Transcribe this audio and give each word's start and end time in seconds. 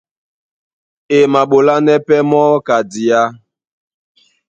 E 1.15 1.17
maɓolánɛ́ 1.31 2.03
pɛ́ 2.05 2.19
mɔ́ 2.29 2.45
ka 2.67 2.75
diá. 2.91 3.21